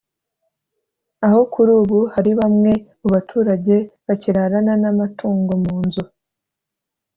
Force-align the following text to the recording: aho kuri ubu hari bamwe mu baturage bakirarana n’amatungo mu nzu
aho 1.25 1.39
kuri 1.53 1.71
ubu 1.81 1.99
hari 2.13 2.31
bamwe 2.39 2.71
mu 3.01 3.07
baturage 3.13 3.75
bakirarana 4.05 4.73
n’amatungo 4.81 5.51
mu 5.63 5.75
nzu 5.85 6.03